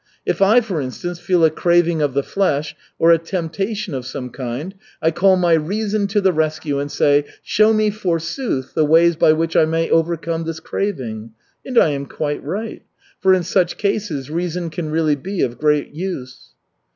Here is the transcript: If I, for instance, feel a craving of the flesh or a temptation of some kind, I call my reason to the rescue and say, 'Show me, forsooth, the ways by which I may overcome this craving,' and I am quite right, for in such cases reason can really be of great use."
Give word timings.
If 0.25 0.41
I, 0.41 0.61
for 0.61 0.81
instance, 0.81 1.19
feel 1.19 1.45
a 1.45 1.51
craving 1.51 2.01
of 2.01 2.15
the 2.15 2.23
flesh 2.23 2.75
or 2.97 3.11
a 3.11 3.19
temptation 3.19 3.93
of 3.93 4.03
some 4.03 4.31
kind, 4.31 4.73
I 4.99 5.11
call 5.11 5.35
my 5.35 5.53
reason 5.53 6.07
to 6.07 6.19
the 6.19 6.33
rescue 6.33 6.79
and 6.79 6.91
say, 6.91 7.25
'Show 7.43 7.71
me, 7.71 7.91
forsooth, 7.91 8.73
the 8.73 8.83
ways 8.83 9.15
by 9.15 9.33
which 9.33 9.55
I 9.55 9.65
may 9.65 9.91
overcome 9.91 10.45
this 10.45 10.59
craving,' 10.59 11.33
and 11.63 11.77
I 11.77 11.89
am 11.89 12.07
quite 12.07 12.43
right, 12.43 12.81
for 13.19 13.31
in 13.35 13.43
such 13.43 13.77
cases 13.77 14.31
reason 14.31 14.71
can 14.71 14.89
really 14.89 15.15
be 15.15 15.43
of 15.43 15.59
great 15.59 15.93
use." 15.93 16.53